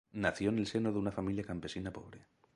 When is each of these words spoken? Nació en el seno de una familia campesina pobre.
Nació 0.13 0.49
en 0.49 0.57
el 0.57 0.65
seno 0.65 0.91
de 0.91 0.97
una 0.97 1.11
familia 1.11 1.43
campesina 1.43 1.93
pobre. 1.93 2.25